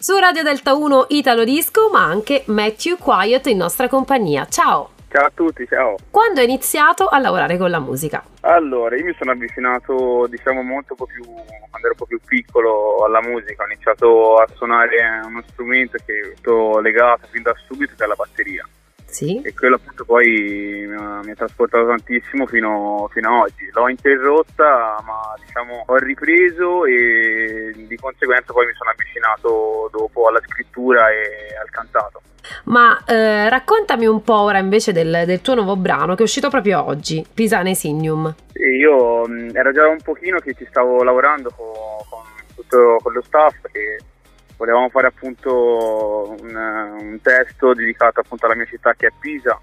Su 0.00 0.16
Radio 0.16 0.44
Delta 0.44 0.74
1 0.74 1.06
Italo 1.08 1.42
Disco, 1.42 1.90
ma 1.90 2.04
anche 2.04 2.44
Matthew 2.46 2.98
Quiet 2.98 3.46
in 3.46 3.56
nostra 3.56 3.88
compagnia. 3.88 4.46
Ciao! 4.46 4.90
Ciao 5.08 5.26
a 5.26 5.32
tutti, 5.34 5.66
ciao. 5.66 5.96
Quando 6.08 6.38
hai 6.38 6.46
iniziato 6.46 7.08
a 7.08 7.18
lavorare 7.18 7.56
con 7.56 7.68
la 7.68 7.80
musica? 7.80 8.22
Allora, 8.42 8.94
io 8.94 9.06
mi 9.06 9.14
sono 9.18 9.32
avvicinato, 9.32 10.28
diciamo, 10.28 10.62
molto 10.62 10.92
un 10.92 10.98
po' 10.98 11.06
più, 11.06 11.24
quando 11.24 11.78
ero 11.80 11.90
un 11.90 11.96
po' 11.96 12.06
più 12.06 12.20
piccolo 12.24 13.04
alla 13.04 13.20
musica. 13.22 13.64
Ho 13.64 13.66
iniziato 13.66 14.36
a 14.36 14.46
suonare 14.54 14.98
uno 15.24 15.42
strumento 15.48 15.98
che 16.06 16.36
è 16.36 16.80
legato 16.80 17.26
fin 17.32 17.42
da 17.42 17.52
subito, 17.66 17.94
che 17.96 18.04
è 18.04 18.06
la 18.06 18.14
batteria. 18.14 18.68
Sì. 19.08 19.40
E 19.42 19.54
quello 19.54 19.76
appunto 19.76 20.04
poi 20.04 20.86
mi 20.86 21.30
ha, 21.30 21.34
trasportato 21.34 21.86
tantissimo 21.86 22.46
fino, 22.46 23.08
fino, 23.10 23.30
a 23.30 23.38
oggi. 23.40 23.68
L'ho 23.72 23.88
interrotta, 23.88 25.02
ma 25.04 25.34
diciamo 25.44 25.84
ho 25.86 25.96
ripreso 25.96 26.84
e 26.84 27.67
conseguenza 28.00 28.52
poi 28.52 28.66
mi 28.66 28.74
sono 28.74 28.90
avvicinato 28.90 29.88
dopo 29.92 30.28
alla 30.28 30.40
scrittura 30.44 31.10
e 31.10 31.56
al 31.60 31.70
cantato. 31.70 32.22
Ma 32.64 33.02
eh, 33.06 33.48
raccontami 33.48 34.06
un 34.06 34.22
po' 34.22 34.40
ora 34.40 34.58
invece 34.58 34.92
del, 34.92 35.24
del, 35.26 35.40
tuo 35.40 35.54
nuovo 35.54 35.76
brano 35.76 36.14
che 36.14 36.20
è 36.20 36.24
uscito 36.24 36.48
proprio 36.48 36.84
oggi, 36.84 37.24
Pisane 37.32 37.74
Signum. 37.74 38.34
Io 38.54 39.26
mh, 39.26 39.50
era 39.54 39.72
già 39.72 39.86
un 39.86 40.00
pochino 40.02 40.38
che 40.38 40.54
ci 40.54 40.66
stavo 40.68 41.02
lavorando 41.02 41.50
con, 41.54 41.66
con, 42.08 42.22
tutto, 42.54 42.98
con 43.02 43.12
lo 43.12 43.22
staff 43.22 43.54
che 43.70 43.98
volevamo 44.56 44.88
fare 44.88 45.06
appunto 45.06 46.36
un, 46.40 46.54
un, 46.54 47.18
testo 47.22 47.74
dedicato 47.74 48.20
appunto 48.20 48.46
alla 48.46 48.56
mia 48.56 48.66
città 48.66 48.92
che 48.94 49.06
è 49.06 49.12
Pisa 49.18 49.58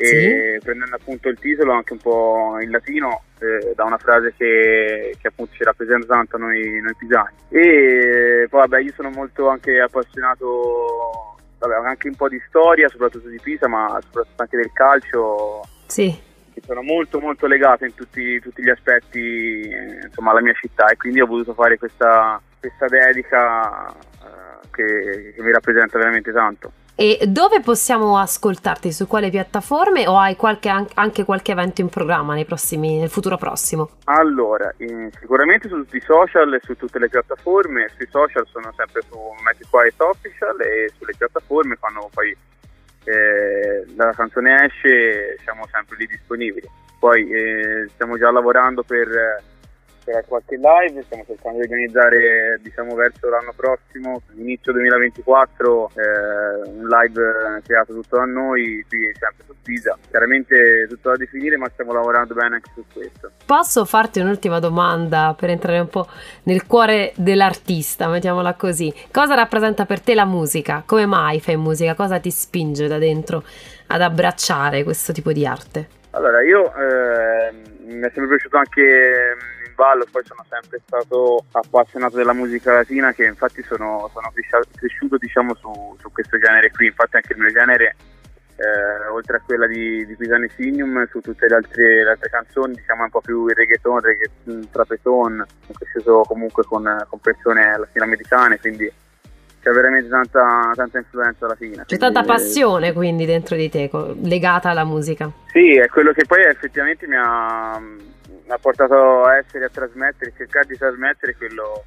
e 0.00 0.56
sì. 0.58 0.64
prendendo 0.64 0.96
appunto 0.96 1.28
il 1.28 1.38
titolo 1.38 1.72
anche 1.72 1.92
un 1.92 1.98
po' 1.98 2.56
in 2.60 2.70
latino 2.70 3.22
eh, 3.38 3.74
da 3.74 3.84
una 3.84 3.98
frase 3.98 4.32
che, 4.34 5.14
che, 5.20 5.28
appunto 5.28 5.52
ci 5.52 5.62
rappresenta 5.62 6.06
tanto 6.06 6.38
noi, 6.38 6.80
noi 6.80 6.94
pisani 6.96 7.34
e 7.50 8.46
poi 8.48 8.60
vabbè 8.60 8.80
io 8.80 8.92
sono 8.94 9.10
molto 9.10 9.48
anche 9.48 9.78
appassionato 9.78 11.36
vabbè, 11.58 11.86
anche 11.86 12.08
un 12.08 12.14
po' 12.14 12.28
di 12.28 12.42
storia 12.48 12.88
soprattutto 12.88 13.28
di 13.28 13.38
Pisa 13.42 13.68
ma 13.68 13.98
soprattutto 14.00 14.42
anche 14.42 14.56
del 14.56 14.72
calcio 14.72 15.60
sì 15.84 16.28
che 16.54 16.62
sono 16.64 16.82
molto 16.82 17.20
molto 17.20 17.46
legato 17.46 17.84
in 17.84 17.94
tutti, 17.94 18.40
tutti 18.40 18.62
gli 18.62 18.70
aspetti 18.70 19.60
eh, 19.60 20.06
insomma 20.06 20.30
alla 20.30 20.40
mia 20.40 20.54
città 20.54 20.86
e 20.86 20.96
quindi 20.96 21.20
ho 21.20 21.26
voluto 21.26 21.52
fare 21.52 21.76
questa, 21.76 22.40
questa 22.58 22.86
dedica 22.86 23.94
che, 24.70 25.32
che 25.34 25.42
mi 25.42 25.52
rappresenta 25.52 25.98
veramente 25.98 26.32
tanto. 26.32 26.72
E 27.00 27.18
dove 27.26 27.62
possiamo 27.62 28.18
ascoltarti? 28.18 28.92
Su 28.92 29.06
quale 29.06 29.30
piattaforme 29.30 30.06
o 30.06 30.18
hai 30.18 30.36
qualche, 30.36 30.68
anche 30.68 31.24
qualche 31.24 31.52
evento 31.52 31.80
in 31.80 31.88
programma 31.88 32.38
prossimi, 32.44 32.98
nel 32.98 33.08
futuro 33.08 33.38
prossimo? 33.38 33.88
Allora, 34.04 34.70
in, 34.80 35.08
sicuramente 35.18 35.66
su 35.66 35.76
tutti 35.76 35.96
i 35.96 36.02
social 36.02 36.52
e 36.52 36.60
su 36.62 36.76
tutte 36.76 36.98
le 36.98 37.08
piattaforme. 37.08 37.88
Sui 37.96 38.06
social 38.10 38.46
sono 38.48 38.70
sempre 38.76 39.00
su 39.08 39.16
Magic 39.42 39.70
Quiet 39.70 39.98
Official 39.98 40.60
e 40.60 40.92
sulle 40.98 41.14
piattaforme 41.16 41.78
quando 41.78 42.10
poi 42.12 42.36
eh, 43.04 43.86
la 43.96 44.12
canzone 44.12 44.66
esce 44.66 45.38
siamo 45.42 45.66
sempre 45.72 45.96
lì 45.96 46.06
disponibili. 46.06 46.68
Poi 46.98 47.32
eh, 47.32 47.88
stiamo 47.94 48.18
già 48.18 48.30
lavorando 48.30 48.82
per 48.82 49.08
per 50.02 50.24
qualche 50.26 50.56
live, 50.56 51.02
stiamo 51.02 51.24
cercando 51.26 51.58
di 51.58 51.64
organizzare 51.64 52.58
diciamo 52.62 52.94
verso 52.94 53.28
l'anno 53.28 53.52
prossimo, 53.54 54.22
inizio 54.36 54.72
2024, 54.72 55.90
eh, 55.94 56.70
un 56.70 56.88
live 56.88 57.62
creato 57.64 57.94
tutto 57.94 58.16
da 58.16 58.24
noi, 58.24 58.84
qui 58.88 59.10
sempre 59.18 59.44
su 59.46 59.54
Pisa. 59.62 59.96
Chiaramente 60.08 60.86
tutto 60.88 61.10
da 61.10 61.16
definire 61.16 61.56
ma 61.56 61.68
stiamo 61.68 61.92
lavorando 61.92 62.34
bene 62.34 62.56
anche 62.56 62.70
su 62.74 62.84
questo. 62.92 63.30
Posso 63.44 63.84
farti 63.84 64.20
un'ultima 64.20 64.58
domanda 64.58 65.34
per 65.38 65.50
entrare 65.50 65.78
un 65.78 65.88
po' 65.88 66.06
nel 66.44 66.66
cuore 66.66 67.12
dell'artista, 67.16 68.08
mettiamola 68.08 68.54
così. 68.54 68.92
Cosa 69.12 69.34
rappresenta 69.34 69.84
per 69.84 70.00
te 70.00 70.14
la 70.14 70.24
musica? 70.24 70.82
Come 70.86 71.06
mai 71.06 71.40
fai 71.40 71.56
musica? 71.56 71.94
Cosa 71.94 72.18
ti 72.18 72.30
spinge 72.30 72.88
da 72.88 72.98
dentro 72.98 73.42
ad 73.88 74.00
abbracciare 74.00 74.82
questo 74.82 75.12
tipo 75.12 75.32
di 75.32 75.46
arte? 75.46 75.98
Allora, 76.10 76.42
io 76.42 76.72
eh, 76.74 77.52
mi 77.86 78.00
è 78.00 78.10
sempre 78.12 78.28
piaciuto 78.28 78.56
anche 78.56 79.36
ballo, 79.80 80.04
poi 80.10 80.22
sono 80.26 80.44
sempre 80.46 80.82
stato 80.84 81.46
appassionato 81.52 82.16
della 82.16 82.34
musica 82.34 82.74
latina 82.74 83.12
che 83.12 83.24
infatti 83.24 83.62
sono, 83.62 84.10
sono 84.12 84.30
cresciuto 84.76 85.16
diciamo, 85.16 85.54
su, 85.54 85.96
su, 85.98 86.12
questo 86.12 86.36
genere 86.36 86.70
qui, 86.70 86.86
infatti 86.86 87.16
anche 87.16 87.32
il 87.32 87.38
mio 87.40 87.50
genere 87.50 87.96
eh, 88.56 89.08
oltre 89.10 89.38
a 89.38 89.40
quella 89.40 89.66
di, 89.66 90.04
di 90.04 90.14
Pisane 90.16 90.50
Signum 90.54 91.08
su 91.08 91.20
tutte 91.20 91.48
le 91.48 91.54
altre, 91.54 92.04
le 92.04 92.10
altre, 92.10 92.28
canzoni 92.28 92.74
diciamo 92.74 93.04
un 93.04 93.08
po' 93.08 93.22
più 93.22 93.46
il 93.46 93.54
reggaeton, 93.54 94.00
reggaeton 94.00 94.68
trapeton, 94.70 95.40
ho 95.40 95.72
cresciuto 95.72 96.24
comunque 96.26 96.62
con, 96.64 96.84
con 97.08 97.18
persone 97.18 97.78
latinoamericane 97.78 98.60
quindi 98.60 98.92
c'è 99.62 99.70
veramente 99.70 100.08
tanta, 100.08 100.72
tanta 100.74 100.98
influenza 100.98 101.44
alla 101.44 101.54
fine. 101.54 101.84
C'è 101.86 101.98
tanta 101.98 102.22
passione 102.22 102.92
quindi 102.92 103.26
dentro 103.26 103.56
di 103.56 103.68
te 103.68 103.90
legata 104.22 104.70
alla 104.70 104.84
musica. 104.84 105.30
Sì, 105.52 105.72
è 105.76 105.86
quello 105.88 106.12
che 106.12 106.24
poi 106.24 106.42
effettivamente 106.44 107.06
mi 107.06 107.16
ha, 107.16 107.78
mi 108.50 108.56
ha 108.56 108.58
portato 108.58 109.22
a 109.22 109.36
essere, 109.36 109.66
a 109.66 109.68
trasmettere, 109.68 110.32
cercare 110.36 110.66
di 110.66 110.76
trasmettere 110.76 111.36
quello, 111.36 111.84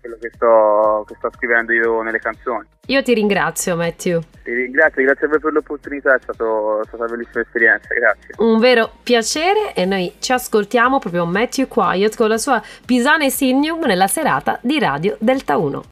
quello 0.00 0.16
che, 0.18 0.30
sto, 0.34 1.04
che, 1.06 1.14
sto, 1.18 1.30
scrivendo 1.36 1.72
io 1.74 2.00
nelle 2.00 2.18
canzoni. 2.18 2.66
Io 2.86 3.02
ti 3.02 3.12
ringrazio 3.12 3.76
Matthew. 3.76 4.20
Ti 4.42 4.54
ringrazio, 4.54 5.02
grazie 5.02 5.26
a 5.26 5.28
voi 5.28 5.38
per 5.38 5.52
l'opportunità, 5.52 6.14
è, 6.14 6.18
stato, 6.22 6.80
è 6.80 6.86
stata 6.86 7.04
una 7.04 7.12
bellissima 7.12 7.42
esperienza, 7.42 7.88
grazie. 7.92 8.34
Un 8.38 8.58
vero 8.58 8.90
piacere 9.02 9.74
e 9.74 9.84
noi 9.84 10.14
ci 10.18 10.32
ascoltiamo 10.32 10.98
proprio 10.98 11.26
Matthew 11.26 11.68
Quiet 11.68 12.16
con 12.16 12.28
la 12.28 12.38
sua 12.38 12.62
Pisane 12.86 13.28
Signum 13.28 13.84
nella 13.84 14.06
serata 14.06 14.58
di 14.62 14.78
Radio 14.78 15.14
Delta 15.20 15.58
1. 15.58 15.84